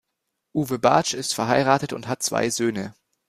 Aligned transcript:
Uwe 0.55 0.79
Bartsch 0.79 1.13
ist 1.13 1.35
verheiratet 1.35 1.93
und 1.93 2.07
hat 2.07 2.23
zwei 2.23 2.49
Söhne. 2.49 2.95